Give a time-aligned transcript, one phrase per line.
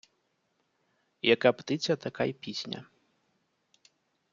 [1.21, 2.85] Яка птиця, така й пісня.